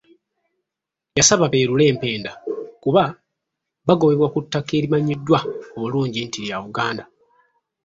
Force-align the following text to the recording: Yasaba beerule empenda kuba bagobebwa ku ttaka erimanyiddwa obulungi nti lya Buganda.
Yasaba 1.17 1.45
beerule 1.51 1.83
empenda 1.93 2.31
kuba 2.83 3.03
bagobebwa 3.87 4.27
ku 4.33 4.39
ttaka 4.45 4.71
erimanyiddwa 4.79 5.39
obulungi 5.75 6.19
nti 6.27 6.37
lya 6.45 6.57
Buganda. 6.63 7.03